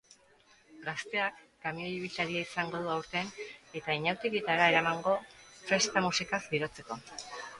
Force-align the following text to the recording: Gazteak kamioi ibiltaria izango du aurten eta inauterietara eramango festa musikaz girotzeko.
Gazteak 0.85 1.35
kamioi 1.65 1.89
ibiltaria 1.97 2.39
izango 2.45 2.79
du 2.85 2.89
aurten 2.95 3.29
eta 3.81 3.97
inauterietara 3.99 4.69
eramango 4.73 5.13
festa 5.69 6.03
musikaz 6.07 6.43
girotzeko. 6.55 6.99